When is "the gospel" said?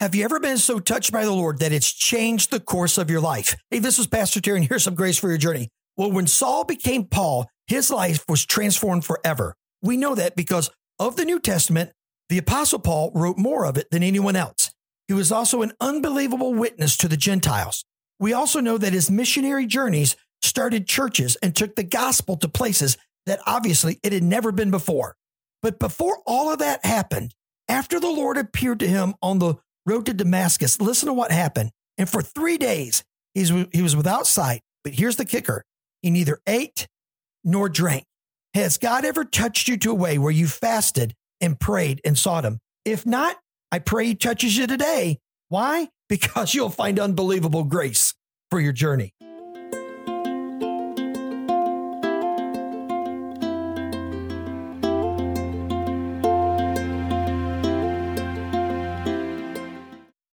21.76-22.38